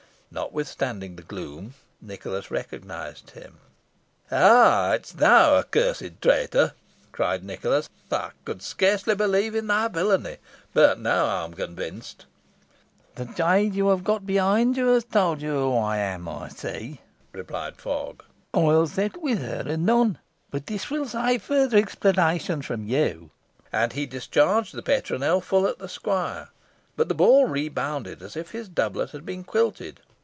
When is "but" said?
10.73-11.01, 20.49-20.67, 26.95-27.09